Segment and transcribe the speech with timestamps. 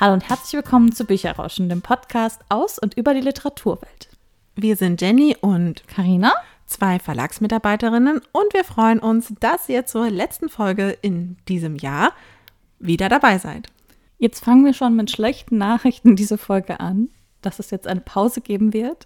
[0.00, 4.08] Hallo und herzlich willkommen zu Bücherrauschen, dem Podcast aus und über die Literaturwelt.
[4.56, 6.32] Wir sind Jenny und Karina,
[6.64, 12.14] zwei Verlagsmitarbeiterinnen und wir freuen uns, dass ihr zur letzten Folge in diesem Jahr
[12.78, 13.66] wieder dabei seid.
[14.16, 17.10] Jetzt fangen wir schon mit schlechten Nachrichten diese Folge an,
[17.42, 19.04] dass es jetzt eine Pause geben wird.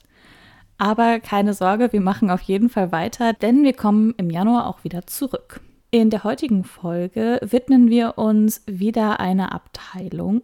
[0.79, 4.85] Aber keine Sorge, wir machen auf jeden Fall weiter, denn wir kommen im Januar auch
[4.85, 5.61] wieder zurück.
[5.91, 10.43] In der heutigen Folge widmen wir uns wieder einer Abteilung,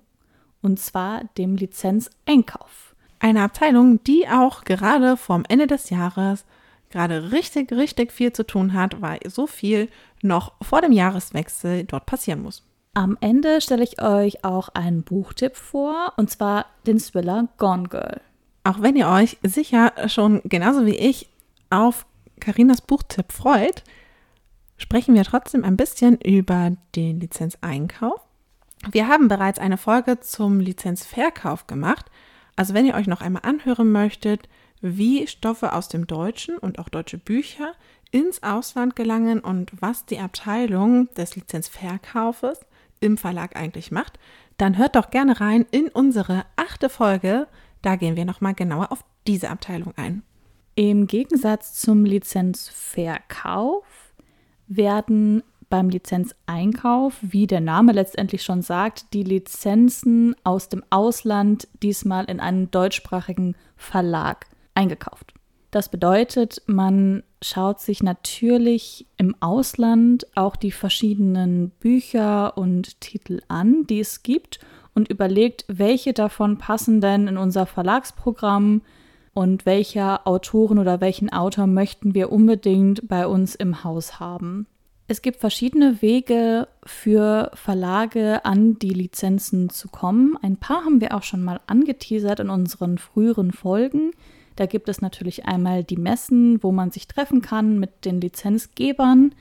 [0.62, 2.94] und zwar dem Lizenzeinkauf.
[3.18, 6.44] Eine Abteilung, die auch gerade vorm Ende des Jahres
[6.90, 9.88] gerade richtig, richtig viel zu tun hat, weil so viel
[10.22, 12.64] noch vor dem Jahreswechsel dort passieren muss.
[12.94, 18.20] Am Ende stelle ich euch auch einen Buchtipp vor, und zwar den Thriller Gone Girl.
[18.64, 21.28] Auch wenn ihr euch sicher schon genauso wie ich
[21.70, 22.04] auf
[22.40, 23.84] Karinas Buchtipp freut,
[24.76, 28.20] sprechen wir trotzdem ein bisschen über den Lizenzeinkauf.
[28.88, 32.06] Wir haben bereits eine Folge zum Lizenzverkauf gemacht.
[32.56, 34.48] Also wenn ihr euch noch einmal anhören möchtet,
[34.80, 37.72] wie Stoffe aus dem Deutschen und auch deutsche Bücher
[38.10, 42.60] ins Ausland gelangen und was die Abteilung des Lizenzverkaufes
[43.00, 44.18] im Verlag eigentlich macht,
[44.56, 47.46] dann hört doch gerne rein in unsere achte Folge.
[47.82, 50.22] Da gehen wir nochmal genauer auf diese Abteilung ein.
[50.74, 53.84] Im Gegensatz zum Lizenzverkauf
[54.66, 62.26] werden beim Lizenzeinkauf, wie der Name letztendlich schon sagt, die Lizenzen aus dem Ausland diesmal
[62.26, 65.32] in einen deutschsprachigen Verlag eingekauft.
[65.70, 73.86] Das bedeutet, man schaut sich natürlich im Ausland auch die verschiedenen Bücher und Titel an,
[73.86, 74.58] die es gibt
[74.94, 78.82] und überlegt, welche davon passen denn in unser Verlagsprogramm
[79.32, 84.66] und welcher Autorin oder welchen Autor möchten wir unbedingt bei uns im Haus haben.
[85.10, 90.36] Es gibt verschiedene Wege für Verlage an die Lizenzen zu kommen.
[90.40, 94.12] Ein paar haben wir auch schon mal angeteasert in unseren früheren Folgen.
[94.54, 99.34] Da gibt es natürlich einmal die Messen, wo man sich treffen kann mit den Lizenzgebern.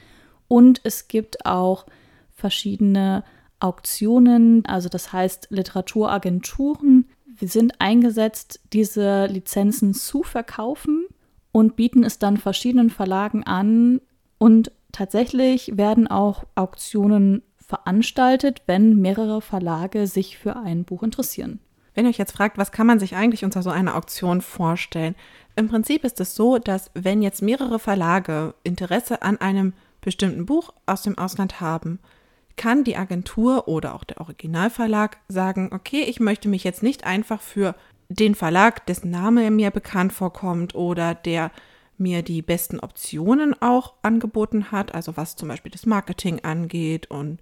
[0.48, 1.86] Und es gibt auch
[2.34, 3.24] verschiedene
[3.60, 7.08] Auktionen, also das heißt Literaturagenturen.
[7.28, 11.06] Wir sind eingesetzt, diese Lizenzen zu verkaufen
[11.52, 14.02] und bieten es dann verschiedenen Verlagen an
[14.40, 21.60] und Tatsächlich werden auch Auktionen veranstaltet, wenn mehrere Verlage sich für ein Buch interessieren.
[21.94, 25.16] Wenn ihr euch jetzt fragt, was kann man sich eigentlich unter so einer Auktion vorstellen?
[25.56, 30.74] Im Prinzip ist es so, dass wenn jetzt mehrere Verlage Interesse an einem bestimmten Buch
[30.86, 32.00] aus dem Ausland haben,
[32.56, 37.42] kann die Agentur oder auch der Originalverlag sagen, okay, ich möchte mich jetzt nicht einfach
[37.42, 37.76] für
[38.10, 41.52] den Verlag, dessen Name mir bekannt vorkommt oder der
[42.00, 47.40] mir die besten Optionen auch angeboten hat, also was zum Beispiel das Marketing angeht und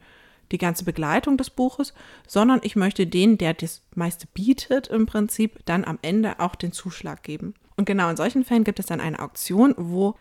[0.51, 1.93] die ganze Begleitung des Buches,
[2.25, 6.71] sondern ich möchte den, der das meiste bietet, im Prinzip dann am Ende auch den
[6.71, 7.53] Zuschlag geben.
[7.75, 10.15] Und genau in solchen Fällen gibt es dann eine Auktion, wo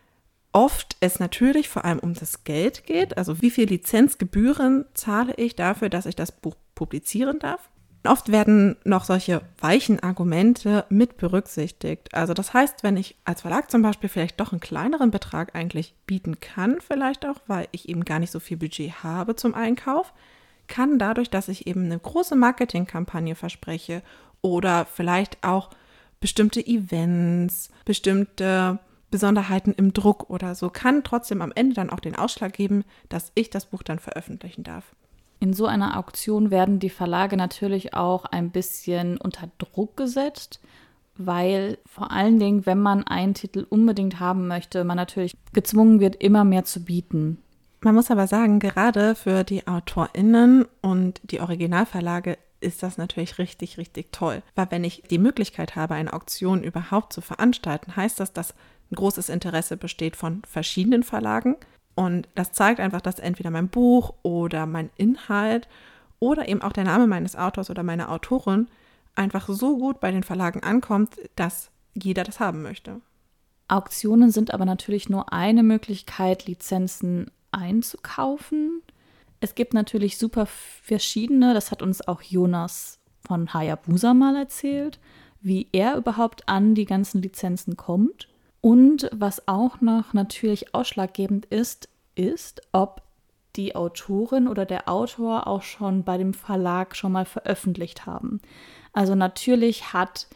[0.52, 5.54] oft es natürlich vor allem um das Geld geht, also wie viel Lizenzgebühren zahle ich
[5.54, 7.68] dafür, dass ich das Buch publizieren darf.
[8.06, 12.14] Oft werden noch solche weichen Argumente mit berücksichtigt.
[12.14, 15.94] Also das heißt, wenn ich als Verlag zum Beispiel vielleicht doch einen kleineren Betrag eigentlich
[16.06, 20.12] bieten kann, vielleicht auch, weil ich eben gar nicht so viel Budget habe zum Einkauf,
[20.66, 24.02] kann dadurch, dass ich eben eine große Marketingkampagne verspreche
[24.42, 25.70] oder vielleicht auch
[26.20, 28.78] bestimmte Events, bestimmte
[29.10, 33.32] Besonderheiten im Druck oder so, kann trotzdem am Ende dann auch den Ausschlag geben, dass
[33.34, 34.94] ich das Buch dann veröffentlichen darf.
[35.38, 40.60] In so einer Auktion werden die Verlage natürlich auch ein bisschen unter Druck gesetzt,
[41.16, 46.16] weil vor allen Dingen, wenn man einen Titel unbedingt haben möchte, man natürlich gezwungen wird,
[46.16, 47.38] immer mehr zu bieten.
[47.80, 53.78] Man muss aber sagen, gerade für die AutorInnen und die Originalverlage ist das natürlich richtig,
[53.78, 54.42] richtig toll.
[54.54, 58.54] Weil wenn ich die Möglichkeit habe, eine Auktion überhaupt zu veranstalten, heißt das, dass
[58.90, 61.56] ein großes Interesse besteht von verschiedenen Verlagen
[61.96, 65.66] und das zeigt einfach, dass entweder mein Buch oder mein Inhalt
[66.20, 68.68] oder eben auch der Name meines Autors oder meiner Autorin
[69.14, 73.00] einfach so gut bei den Verlagen ankommt, dass jeder das haben möchte.
[73.68, 78.82] Auktionen sind aber natürlich nur eine Möglichkeit, Lizenzen einzukaufen.
[79.40, 85.00] Es gibt natürlich super verschiedene, das hat uns auch Jonas von Hayabusa mal erzählt,
[85.40, 88.28] wie er überhaupt an die ganzen Lizenzen kommt.
[88.60, 93.02] Und was auch noch natürlich ausschlaggebend ist, ist, ob
[93.56, 98.40] die Autorin oder der Autor auch schon bei dem Verlag schon mal veröffentlicht haben.
[98.92, 100.26] Also natürlich hat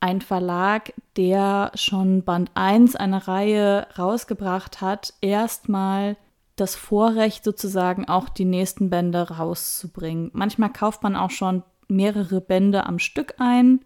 [0.00, 6.16] ein Verlag, der schon Band 1 eine Reihe rausgebracht hat, erstmal
[6.54, 10.30] das Vorrecht sozusagen auch die nächsten Bände rauszubringen.
[10.34, 13.80] Manchmal kauft man auch schon mehrere Bände am Stück ein,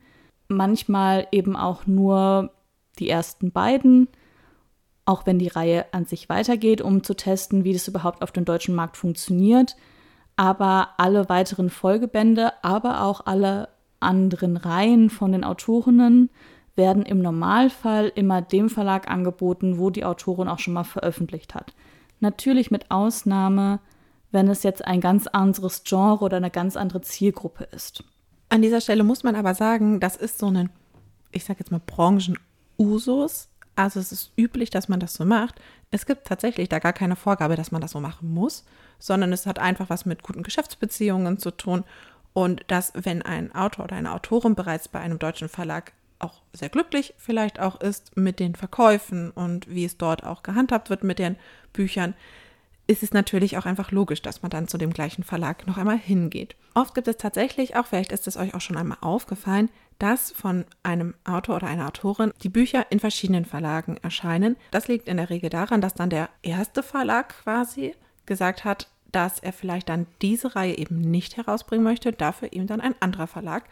[0.48, 2.50] manchmal eben auch nur
[2.98, 4.08] die ersten beiden,
[5.04, 8.44] auch wenn die Reihe an sich weitergeht, um zu testen, wie das überhaupt auf dem
[8.44, 9.76] deutschen Markt funktioniert.
[10.36, 13.68] Aber alle weiteren Folgebände, aber auch alle
[14.00, 16.30] anderen Reihen von den Autorinnen
[16.74, 21.74] werden im Normalfall immer dem Verlag angeboten, wo die Autorin auch schon mal veröffentlicht hat.
[22.20, 23.80] Natürlich mit Ausnahme,
[24.30, 28.04] wenn es jetzt ein ganz anderes Genre oder eine ganz andere Zielgruppe ist.
[28.48, 30.70] An dieser Stelle muss man aber sagen, das ist so ein,
[31.30, 31.80] ich sage jetzt mal
[32.76, 33.48] Branchenusus.
[33.74, 35.60] Also es ist üblich, dass man das so macht.
[35.90, 38.64] Es gibt tatsächlich da gar keine Vorgabe, dass man das so machen muss,
[38.98, 41.84] sondern es hat einfach was mit guten Geschäftsbeziehungen zu tun
[42.34, 46.68] und dass, wenn ein Autor oder eine Autorin bereits bei einem deutschen Verlag auch sehr
[46.68, 51.18] glücklich vielleicht auch ist mit den Verkäufen und wie es dort auch gehandhabt wird mit
[51.18, 51.36] den
[51.72, 52.14] Büchern,
[52.86, 55.98] ist es natürlich auch einfach logisch, dass man dann zu dem gleichen Verlag noch einmal
[55.98, 56.56] hingeht.
[56.74, 60.64] Oft gibt es tatsächlich auch, vielleicht ist es euch auch schon einmal aufgefallen, dass von
[60.82, 64.56] einem Autor oder einer Autorin die Bücher in verschiedenen Verlagen erscheinen.
[64.70, 67.94] Das liegt in der Regel daran, dass dann der erste Verlag quasi
[68.26, 72.80] gesagt hat, dass er vielleicht dann diese Reihe eben nicht herausbringen möchte, dafür ihm dann
[72.80, 73.64] ein anderer Verlag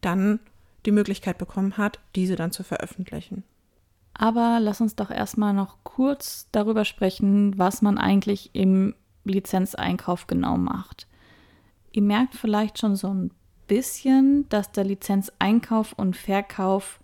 [0.00, 0.40] dann
[0.86, 3.44] die Möglichkeit bekommen hat, diese dann zu veröffentlichen.
[4.14, 8.94] Aber lass uns doch erstmal noch kurz darüber sprechen, was man eigentlich im
[9.24, 11.06] Lizenzeinkauf genau macht.
[11.92, 13.30] Ihr merkt vielleicht schon so ein
[13.66, 17.00] bisschen, dass der Lizenzeinkauf und Verkauf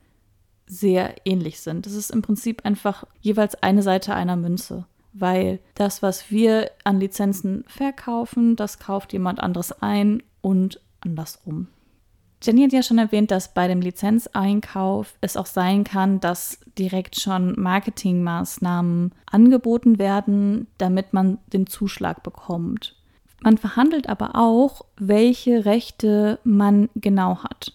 [0.67, 1.87] sehr ähnlich sind.
[1.87, 6.99] Das ist im Prinzip einfach jeweils eine Seite einer Münze, weil das, was wir an
[6.99, 11.69] Lizenzen verkaufen, das kauft jemand anderes ein und andersrum.
[12.43, 17.21] Jenny hat ja schon erwähnt, dass bei dem Lizenzeinkauf es auch sein kann, dass direkt
[17.21, 22.97] schon Marketingmaßnahmen angeboten werden, damit man den Zuschlag bekommt.
[23.43, 27.73] Man verhandelt aber auch, welche Rechte man genau hat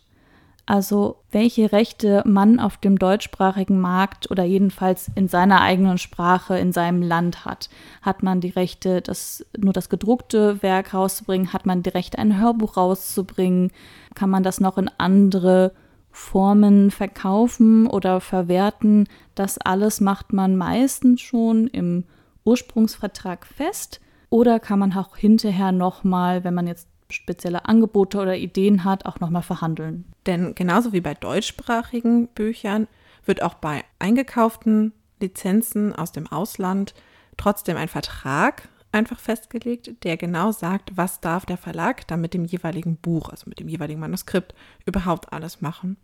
[0.68, 6.74] also welche Rechte man auf dem deutschsprachigen Markt oder jedenfalls in seiner eigenen Sprache in
[6.74, 7.70] seinem Land hat.
[8.02, 11.54] Hat man die Rechte, das, nur das gedruckte Werk rauszubringen?
[11.54, 13.72] Hat man die Rechte, ein Hörbuch rauszubringen?
[14.14, 15.72] Kann man das noch in andere
[16.12, 19.08] Formen verkaufen oder verwerten?
[19.36, 22.04] Das alles macht man meistens schon im
[22.44, 24.02] Ursprungsvertrag fest.
[24.30, 29.20] Oder kann man auch hinterher nochmal, wenn man jetzt spezielle Angebote oder Ideen hat, auch
[29.20, 30.06] nochmal verhandeln.
[30.26, 32.88] Denn genauso wie bei deutschsprachigen Büchern
[33.26, 36.94] wird auch bei eingekauften Lizenzen aus dem Ausland
[37.38, 42.46] trotzdem ein Vertrag einfach festgelegt, der genau sagt, was darf der Verlag dann mit dem
[42.46, 44.54] jeweiligen Buch, also mit dem jeweiligen Manuskript
[44.86, 45.98] überhaupt alles machen.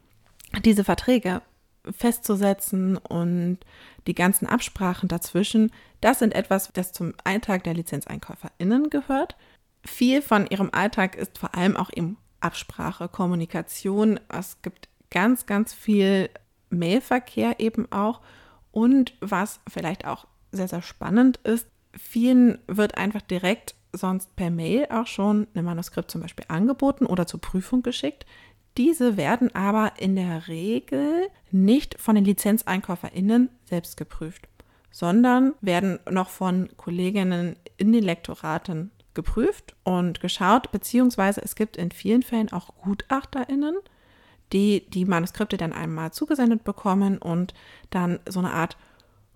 [0.63, 1.41] Diese Verträge
[1.91, 3.59] festzusetzen und
[4.07, 5.71] die ganzen Absprachen dazwischen,
[6.01, 9.35] das sind etwas, das zum Alltag der LizenzeinkäuferInnen gehört
[9.85, 14.19] viel von ihrem Alltag ist vor allem auch eben Absprache, Kommunikation.
[14.29, 16.29] Es gibt ganz, ganz viel
[16.69, 18.21] Mailverkehr eben auch.
[18.71, 24.87] Und was vielleicht auch sehr, sehr spannend ist, vielen wird einfach direkt sonst per Mail
[24.89, 28.25] auch schon ein Manuskript zum Beispiel angeboten oder zur Prüfung geschickt.
[28.77, 34.47] Diese werden aber in der Regel nicht von den LizenzeinkäuferInnen selbst geprüft,
[34.89, 41.91] sondern werden noch von Kolleginnen in den Lektoraten geprüft und geschaut, beziehungsweise es gibt in
[41.91, 43.75] vielen Fällen auch GutachterInnen,
[44.53, 47.53] die die Manuskripte dann einmal zugesendet bekommen und
[47.91, 48.77] dann so eine Art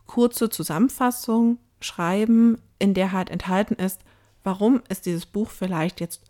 [0.07, 4.01] kurze Zusammenfassung schreiben, in der halt enthalten ist,
[4.43, 6.23] warum ist dieses Buch vielleicht jetzt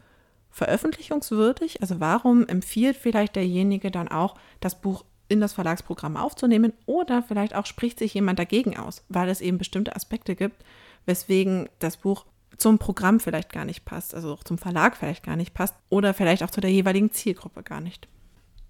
[0.57, 7.21] veröffentlichungswürdig, also warum empfiehlt vielleicht derjenige dann auch, das Buch in das Verlagsprogramm aufzunehmen oder
[7.21, 10.63] vielleicht auch spricht sich jemand dagegen aus, weil es eben bestimmte Aspekte gibt,
[11.05, 12.25] weswegen das Buch
[12.57, 16.15] zum Programm vielleicht gar nicht passt, also auch zum Verlag vielleicht gar nicht passt oder
[16.15, 18.07] vielleicht auch zu der jeweiligen Zielgruppe gar nicht.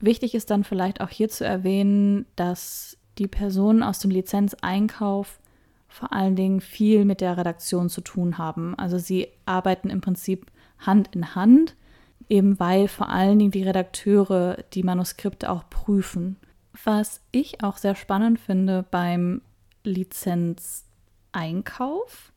[0.02, 5.40] Wichtig ist dann vielleicht auch hier zu erwähnen, dass die Personen aus dem Lizenzeinkauf
[5.88, 8.76] vor allen Dingen viel mit der Redaktion zu tun haben.
[8.76, 11.76] Also sie arbeiten im Prinzip Hand in Hand,
[12.30, 16.38] eben weil vor allen Dingen die Redakteure die Manuskripte auch prüfen.
[16.84, 19.42] Was ich auch sehr spannend finde beim
[19.84, 22.34] Lizenzeinkauf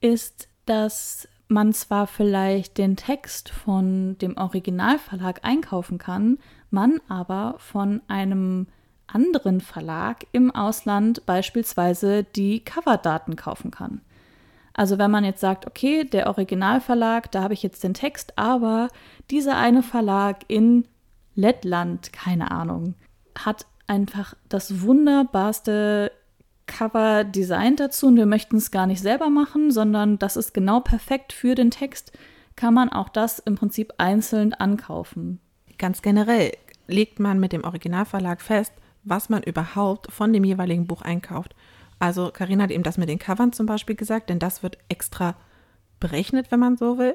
[0.00, 6.38] ist, dass man zwar vielleicht den Text von dem Originalverlag einkaufen kann,
[6.70, 8.66] man aber von einem
[9.06, 14.02] anderen Verlag im Ausland beispielsweise die Coverdaten kaufen kann.
[14.78, 18.86] Also wenn man jetzt sagt, okay, der Originalverlag, da habe ich jetzt den Text, aber
[19.28, 20.86] dieser eine Verlag in
[21.34, 22.94] Lettland, keine Ahnung,
[23.36, 26.12] hat einfach das wunderbarste
[26.68, 31.32] Cover-Design dazu und wir möchten es gar nicht selber machen, sondern das ist genau perfekt
[31.32, 32.12] für den Text,
[32.54, 35.40] kann man auch das im Prinzip einzeln ankaufen.
[35.78, 36.52] ganz generell
[36.86, 41.56] legt man mit dem Originalverlag fest, was man überhaupt von dem jeweiligen Buch einkauft.
[41.98, 45.34] Also Karina hat eben das mit den Covern zum Beispiel gesagt, denn das wird extra
[46.00, 47.14] berechnet, wenn man so will.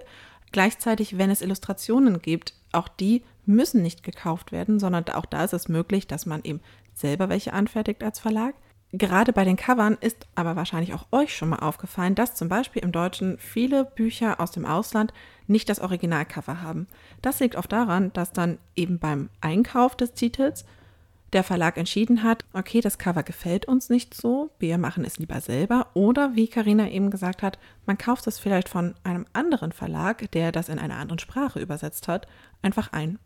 [0.51, 5.53] Gleichzeitig, wenn es Illustrationen gibt, auch die müssen nicht gekauft werden, sondern auch da ist
[5.53, 6.61] es möglich, dass man eben
[6.93, 8.55] selber welche anfertigt als Verlag.
[8.95, 12.83] Gerade bei den Covern ist aber wahrscheinlich auch euch schon mal aufgefallen, dass zum Beispiel
[12.83, 15.11] im Deutschen viele Bücher aus dem Ausland
[15.47, 16.87] nicht das Originalcover haben.
[17.23, 20.65] Das liegt oft daran, dass dann eben beim Einkauf des Titels
[21.33, 25.41] der Verlag entschieden hat, okay, das Cover gefällt uns nicht so, wir machen es lieber
[25.41, 25.87] selber.
[25.93, 30.51] Oder wie Karina eben gesagt hat, man kauft es vielleicht von einem anderen Verlag, der
[30.51, 32.27] das in einer anderen Sprache übersetzt hat,
[32.61, 33.19] einfach ein.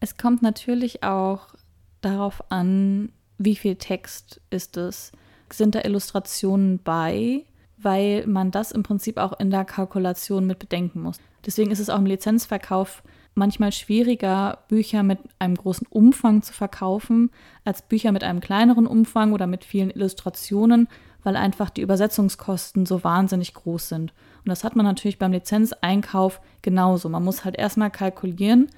[0.00, 1.54] Es kommt natürlich auch
[2.00, 5.12] darauf an, wie viel Text ist es.
[5.52, 7.44] Sind da Illustrationen bei?
[7.76, 11.18] Weil man das im Prinzip auch in der Kalkulation mit bedenken muss.
[11.44, 13.02] Deswegen ist es auch im Lizenzverkauf
[13.34, 17.30] manchmal schwieriger, Bücher mit einem großen Umfang zu verkaufen,
[17.64, 20.88] als Bücher mit einem kleineren Umfang oder mit vielen Illustrationen,
[21.22, 24.12] weil einfach die Übersetzungskosten so wahnsinnig groß sind.
[24.44, 27.08] Und das hat man natürlich beim Lizenzeinkauf genauso.
[27.08, 28.68] Man muss halt erstmal kalkulieren,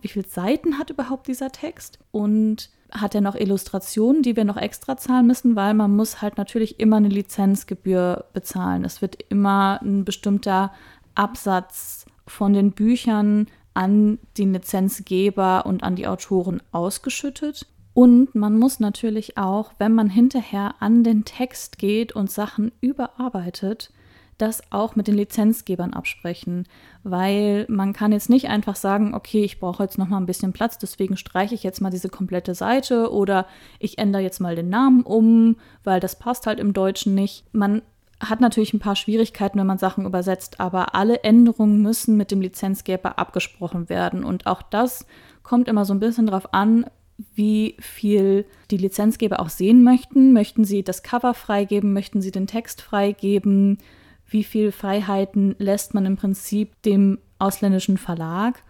[0.00, 4.58] wie viele Seiten hat überhaupt dieser Text und hat er noch Illustrationen, die wir noch
[4.58, 8.84] extra zahlen müssen, weil man muss halt natürlich immer eine Lizenzgebühr bezahlen.
[8.84, 10.72] Es wird immer ein bestimmter
[11.14, 17.66] Absatz von den Büchern an die Lizenzgeber und an die Autoren ausgeschüttet.
[17.92, 23.92] Und man muss natürlich auch, wenn man hinterher an den Text geht und Sachen überarbeitet,
[24.38, 26.66] das auch mit den Lizenzgebern absprechen,
[27.04, 30.52] weil man kann jetzt nicht einfach sagen, okay, ich brauche jetzt noch mal ein bisschen
[30.52, 33.46] Platz, deswegen streiche ich jetzt mal diese komplette Seite oder
[33.78, 37.44] ich ändere jetzt mal den Namen um, weil das passt halt im Deutschen nicht.
[37.52, 37.82] Man
[38.20, 42.40] hat natürlich ein paar Schwierigkeiten, wenn man Sachen übersetzt, aber alle Änderungen müssen mit dem
[42.40, 44.24] Lizenzgeber abgesprochen werden.
[44.24, 45.06] Und auch das
[45.42, 46.86] kommt immer so ein bisschen darauf an,
[47.34, 50.32] wie viel die Lizenzgeber auch sehen möchten.
[50.32, 51.92] Möchten sie das Cover freigeben?
[51.92, 53.78] Möchten sie den Text freigeben?
[54.26, 58.62] Wie viel Freiheiten lässt man im Prinzip dem ausländischen Verlag?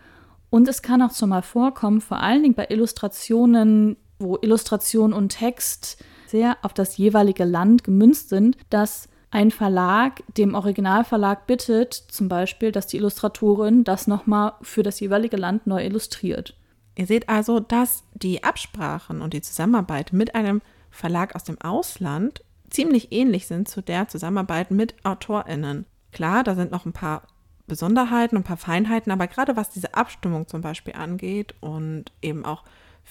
[0.50, 5.30] Und es kann auch schon mal vorkommen, vor allen Dingen bei Illustrationen, wo Illustration und
[5.30, 12.28] Text sehr auf das jeweilige Land gemünzt sind, dass ein Verlag dem Originalverlag bittet, zum
[12.28, 16.56] Beispiel, dass die Illustratorin das nochmal für das jeweilige Land neu illustriert.
[16.94, 20.62] Ihr seht also, dass die Absprachen und die Zusammenarbeit mit einem
[20.92, 25.84] Verlag aus dem Ausland ziemlich ähnlich sind zu der Zusammenarbeit mit AutorInnen.
[26.12, 27.22] Klar, da sind noch ein paar
[27.66, 32.62] Besonderheiten, ein paar Feinheiten, aber gerade was diese Abstimmung zum Beispiel angeht und eben auch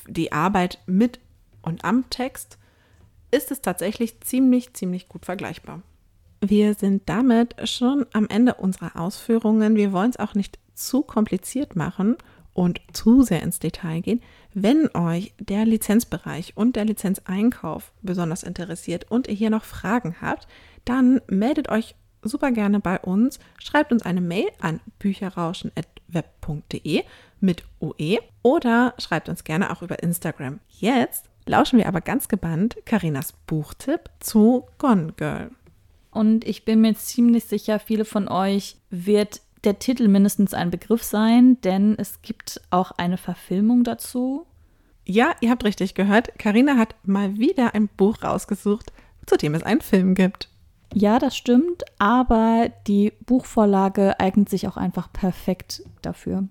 [0.08, 1.20] die Arbeit mit
[1.63, 2.58] und am Text,
[3.32, 5.82] ist es tatsächlich ziemlich, ziemlich gut vergleichbar.
[6.45, 9.77] Wir sind damit schon am Ende unserer Ausführungen.
[9.77, 12.17] Wir wollen es auch nicht zu kompliziert machen
[12.53, 14.21] und zu sehr ins Detail gehen.
[14.53, 20.50] Wenn euch der Lizenzbereich und der Lizenzeinkauf besonders interessiert und ihr hier noch Fragen habt,
[20.83, 23.39] dann meldet euch super gerne bei uns.
[23.57, 27.03] Schreibt uns eine Mail an bücherrauschen.web.de
[27.39, 30.59] mit OE oder schreibt uns gerne auch über Instagram.
[30.67, 35.50] Jetzt lauschen wir aber ganz gebannt Karinas Buchtipp zu Gone Girl.
[36.13, 41.03] Und ich bin mir ziemlich sicher, viele von euch wird der Titel mindestens ein Begriff
[41.03, 44.46] sein, denn es gibt auch eine Verfilmung dazu.
[45.05, 46.38] Ja, ihr habt richtig gehört.
[46.38, 48.91] Karina hat mal wieder ein Buch rausgesucht,
[49.25, 50.50] zu dem es einen Film gibt.
[50.93, 56.48] Ja, das stimmt, aber die Buchvorlage eignet sich auch einfach perfekt dafür.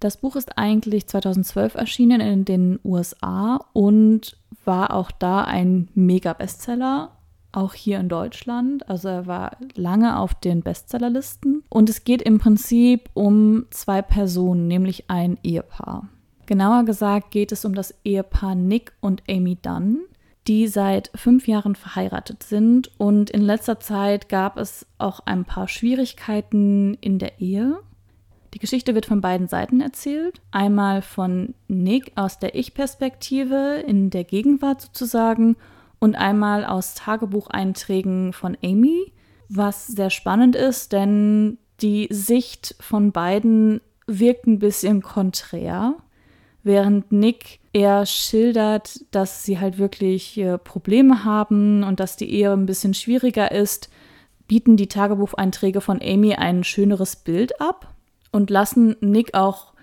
[0.00, 7.12] Das Buch ist eigentlich 2012 erschienen in den USA und war auch da ein Mega-Bestseller
[7.52, 8.88] auch hier in Deutschland.
[8.88, 11.62] Also er war lange auf den Bestsellerlisten.
[11.68, 16.08] Und es geht im Prinzip um zwei Personen, nämlich ein Ehepaar.
[16.46, 20.00] Genauer gesagt geht es um das Ehepaar Nick und Amy Dunn,
[20.48, 22.90] die seit fünf Jahren verheiratet sind.
[22.98, 27.78] Und in letzter Zeit gab es auch ein paar Schwierigkeiten in der Ehe.
[28.54, 30.40] Die Geschichte wird von beiden Seiten erzählt.
[30.50, 35.56] Einmal von Nick aus der Ich-Perspektive in der Gegenwart sozusagen
[36.00, 39.12] und einmal aus Tagebucheinträgen von Amy,
[39.48, 45.94] was sehr spannend ist, denn die Sicht von beiden wirkt ein bisschen konträr,
[46.62, 52.52] während Nick eher schildert, dass sie halt wirklich äh, Probleme haben und dass die Ehe
[52.52, 53.88] ein bisschen schwieriger ist,
[54.48, 57.94] bieten die Tagebucheinträge von Amy ein schöneres Bild ab
[58.32, 59.74] und lassen Nick auch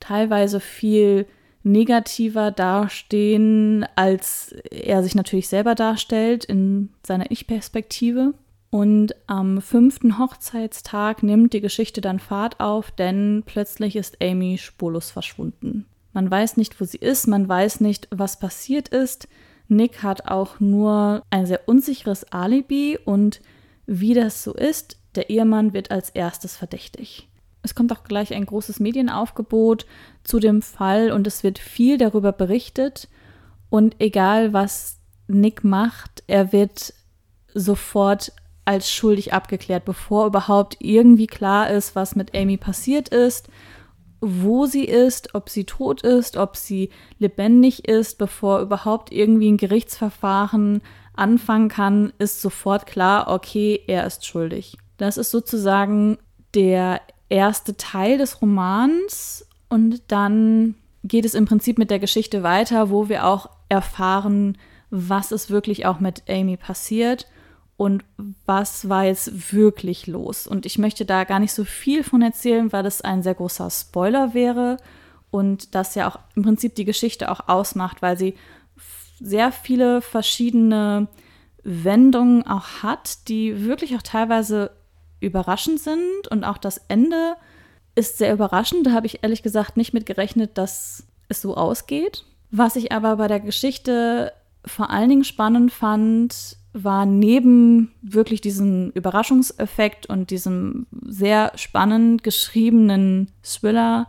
[0.00, 1.26] teilweise viel
[1.66, 8.34] negativer dastehen, als er sich natürlich selber darstellt in seiner Ich-Perspektive.
[8.70, 15.10] Und am fünften Hochzeitstag nimmt die Geschichte dann Fahrt auf, denn plötzlich ist Amy spurlos
[15.10, 15.86] verschwunden.
[16.12, 19.28] Man weiß nicht, wo sie ist, man weiß nicht, was passiert ist.
[19.68, 23.40] Nick hat auch nur ein sehr unsicheres Alibi und
[23.86, 27.28] wie das so ist, der Ehemann wird als erstes verdächtig.
[27.66, 29.86] Es kommt auch gleich ein großes Medienaufgebot
[30.22, 33.08] zu dem Fall und es wird viel darüber berichtet.
[33.70, 36.94] Und egal was Nick macht, er wird
[37.54, 38.30] sofort
[38.64, 43.48] als schuldig abgeklärt, bevor überhaupt irgendwie klar ist, was mit Amy passiert ist,
[44.20, 49.56] wo sie ist, ob sie tot ist, ob sie lebendig ist, bevor überhaupt irgendwie ein
[49.56, 50.82] Gerichtsverfahren
[51.14, 54.78] anfangen kann, ist sofort klar, okay, er ist schuldig.
[54.98, 56.18] Das ist sozusagen
[56.54, 62.90] der erste Teil des Romans und dann geht es im Prinzip mit der Geschichte weiter,
[62.90, 64.58] wo wir auch erfahren,
[64.90, 67.26] was ist wirklich auch mit Amy passiert
[67.76, 68.04] und
[68.46, 70.46] was war jetzt wirklich los.
[70.46, 73.70] Und ich möchte da gar nicht so viel von erzählen, weil das ein sehr großer
[73.70, 74.78] Spoiler wäre
[75.30, 78.34] und das ja auch im Prinzip die Geschichte auch ausmacht, weil sie
[79.20, 81.08] sehr viele verschiedene
[81.62, 84.70] Wendungen auch hat, die wirklich auch teilweise
[85.20, 87.36] überraschend sind und auch das Ende
[87.94, 88.86] ist sehr überraschend.
[88.86, 92.24] Da habe ich ehrlich gesagt nicht mit gerechnet, dass es so ausgeht.
[92.50, 94.32] Was ich aber bei der Geschichte
[94.64, 103.30] vor allen Dingen spannend fand, war neben wirklich diesem Überraschungseffekt und diesem sehr spannend geschriebenen
[103.42, 104.08] Thriller,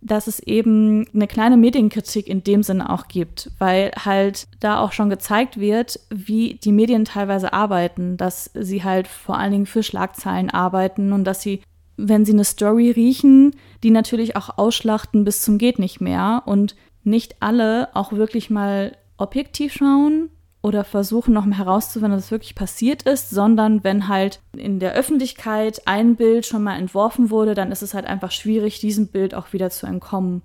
[0.00, 4.92] dass es eben eine kleine Medienkritik in dem Sinne auch gibt, weil halt da auch
[4.92, 9.82] schon gezeigt wird, wie die Medien teilweise arbeiten, dass sie halt vor allen Dingen für
[9.82, 11.62] Schlagzeilen arbeiten und dass sie,
[11.96, 16.76] wenn sie eine Story riechen, die natürlich auch ausschlachten bis zum geht nicht mehr und
[17.02, 20.30] nicht alle auch wirklich mal objektiv schauen
[20.68, 25.80] oder versuchen noch mal herauszufinden, was wirklich passiert ist, sondern wenn halt in der Öffentlichkeit
[25.86, 29.54] ein Bild schon mal entworfen wurde, dann ist es halt einfach schwierig, diesem Bild auch
[29.54, 30.42] wieder zu entkommen.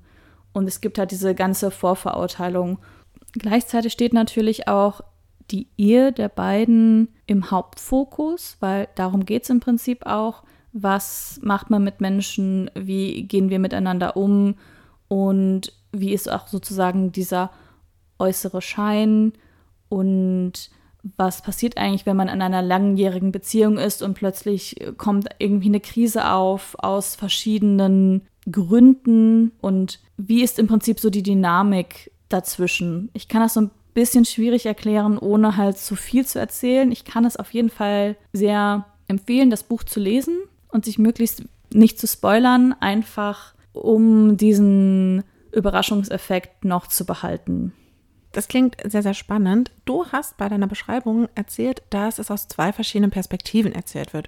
[0.53, 2.79] Und es gibt halt diese ganze Vorverurteilung.
[3.33, 5.01] Gleichzeitig steht natürlich auch
[5.51, 10.43] die Ehe der beiden im Hauptfokus, weil darum geht es im Prinzip auch.
[10.71, 12.71] Was macht man mit Menschen?
[12.75, 14.55] Wie gehen wir miteinander um?
[15.09, 17.51] Und wie ist auch sozusagen dieser
[18.19, 19.33] äußere Schein?
[19.93, 20.71] Und
[21.17, 25.81] was passiert eigentlich, wenn man in einer langjährigen Beziehung ist und plötzlich kommt irgendwie eine
[25.81, 33.09] Krise auf aus verschiedenen Gründen und wie ist im Prinzip so die Dynamik dazwischen?
[33.13, 36.91] Ich kann das so ein bisschen schwierig erklären, ohne halt zu viel zu erzählen.
[36.91, 40.37] Ich kann es auf jeden Fall sehr empfehlen, das Buch zu lesen
[40.69, 47.73] und sich möglichst nicht zu spoilern, einfach um diesen Überraschungseffekt noch zu behalten.
[48.33, 49.71] Das klingt sehr, sehr spannend.
[49.85, 54.27] Du hast bei deiner Beschreibung erzählt, dass es aus zwei verschiedenen Perspektiven erzählt wird.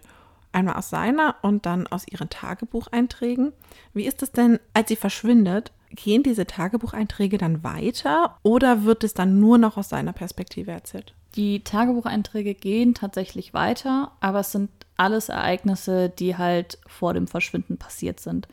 [0.51, 3.51] Einmal aus seiner und dann aus ihren Tagebucheinträgen.
[3.93, 5.71] Wie ist es denn, als sie verschwindet?
[5.89, 11.13] Gehen diese Tagebucheinträge dann weiter oder wird es dann nur noch aus seiner Perspektive erzählt?
[11.35, 17.77] Die Tagebucheinträge gehen tatsächlich weiter, aber es sind alles Ereignisse, die halt vor dem Verschwinden
[17.77, 18.47] passiert sind.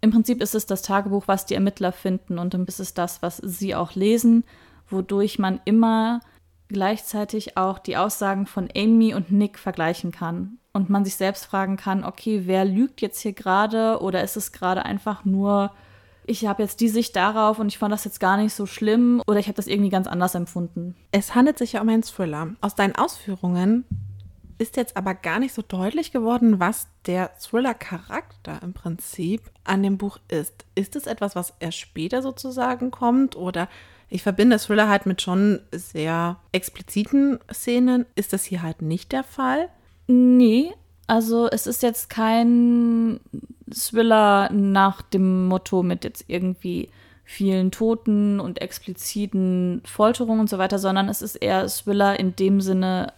[0.00, 3.22] Im Prinzip ist es das Tagebuch, was die Ermittler finden und dann ist es das,
[3.22, 4.44] was sie auch lesen
[4.94, 6.20] wodurch man immer
[6.68, 11.76] gleichzeitig auch die Aussagen von Amy und Nick vergleichen kann und man sich selbst fragen
[11.76, 15.72] kann, okay, wer lügt jetzt hier gerade oder ist es gerade einfach nur,
[16.26, 19.22] ich habe jetzt die Sicht darauf und ich fand das jetzt gar nicht so schlimm
[19.26, 20.96] oder ich habe das irgendwie ganz anders empfunden.
[21.12, 22.48] Es handelt sich ja um einen Thriller.
[22.60, 23.84] Aus deinen Ausführungen
[24.58, 29.98] ist jetzt aber gar nicht so deutlich geworden, was der Thriller-Charakter im Prinzip an dem
[29.98, 30.64] Buch ist.
[30.74, 33.68] Ist es etwas, was erst später sozusagen kommt oder
[34.08, 38.06] ich verbinde Thriller halt mit schon sehr expliziten Szenen.
[38.14, 39.68] Ist das hier halt nicht der Fall?
[40.06, 40.72] Nee,
[41.06, 43.20] also es ist jetzt kein
[43.70, 46.90] Thriller nach dem Motto mit jetzt irgendwie
[47.24, 52.60] vielen Toten und expliziten Folterungen und so weiter, sondern es ist eher Thriller in dem
[52.60, 53.12] Sinne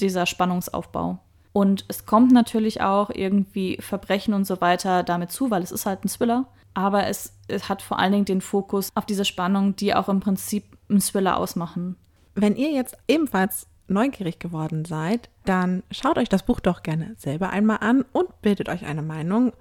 [0.00, 1.18] dieser Spannungsaufbau.
[1.52, 5.86] Und es kommt natürlich auch irgendwie Verbrechen und so weiter damit zu, weil es ist
[5.86, 9.76] halt ein Thriller aber es, es hat vor allen Dingen den Fokus auf diese Spannung,
[9.76, 11.96] die auch im Prinzip einen Thriller ausmachen.
[12.34, 17.50] Wenn ihr jetzt ebenfalls neugierig geworden seid, dann schaut euch das Buch doch gerne selber
[17.50, 19.52] einmal an und bildet euch eine Meinung,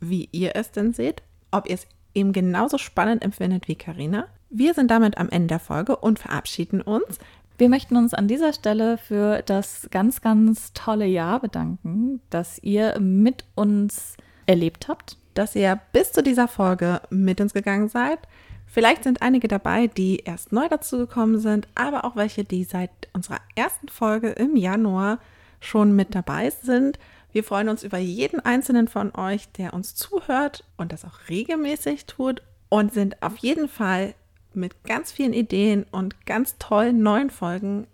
[0.00, 4.26] wie ihr es denn seht, ob ihr es eben genauso spannend empfindet wie Karina.
[4.50, 7.18] Wir sind damit am Ende der Folge und verabschieden uns.
[7.58, 12.98] Wir möchten uns an dieser Stelle für das ganz, ganz tolle Jahr bedanken, das ihr
[13.00, 18.18] mit uns erlebt habt dass ihr bis zu dieser Folge mit uns gegangen seid.
[18.66, 23.38] Vielleicht sind einige dabei, die erst neu dazugekommen sind, aber auch welche, die seit unserer
[23.54, 25.18] ersten Folge im Januar
[25.60, 26.98] schon mit dabei sind.
[27.32, 32.06] Wir freuen uns über jeden einzelnen von euch, der uns zuhört und das auch regelmäßig
[32.06, 32.42] tut.
[32.68, 34.14] und sind auf jeden Fall
[34.54, 37.86] mit ganz vielen Ideen und ganz tollen neuen Folgen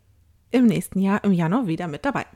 [0.52, 2.26] im nächsten Jahr im Januar wieder mit dabei.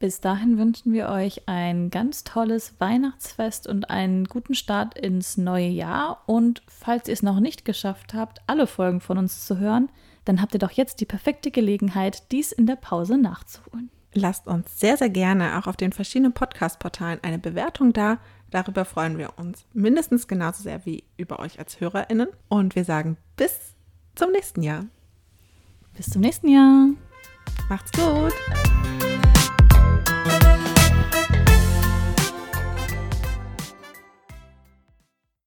[0.00, 5.68] Bis dahin wünschen wir euch ein ganz tolles Weihnachtsfest und einen guten Start ins neue
[5.68, 6.22] Jahr.
[6.24, 9.90] Und falls ihr es noch nicht geschafft habt, alle Folgen von uns zu hören,
[10.24, 13.90] dann habt ihr doch jetzt die perfekte Gelegenheit, dies in der Pause nachzuholen.
[14.14, 18.18] Lasst uns sehr, sehr gerne auch auf den verschiedenen Podcast-Portalen eine Bewertung da.
[18.50, 22.28] Darüber freuen wir uns mindestens genauso sehr wie über euch als HörerInnen.
[22.48, 23.74] Und wir sagen bis
[24.14, 24.86] zum nächsten Jahr.
[25.94, 26.88] Bis zum nächsten Jahr.
[27.68, 28.32] Macht's gut.